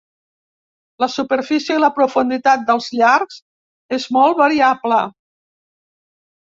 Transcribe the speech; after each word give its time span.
La 1.03 1.09
superfície 1.15 1.75
i 1.75 1.83
la 1.83 1.91
profunditat 1.99 2.65
dels 2.71 2.89
llacs 3.01 3.39
és 4.01 4.11
molt 4.19 4.43
variable. 4.45 5.03